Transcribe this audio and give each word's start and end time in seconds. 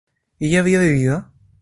¿ella 0.39 0.61
había 0.61 0.79
bebido? 0.79 1.31